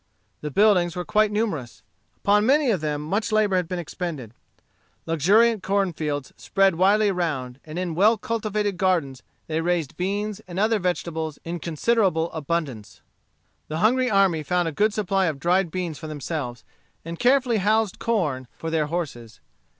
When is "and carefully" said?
17.05-17.57